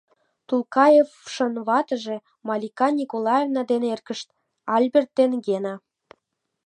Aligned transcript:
Тулкаевшын 0.47 1.53
ватыже— 1.67 2.17
Малика 2.47 2.87
Николаевна 2.99 3.61
ден 3.69 3.83
эргышт— 3.93 4.27
Альберт 4.75 5.11
ден 5.17 5.31
Гена. 5.45 5.75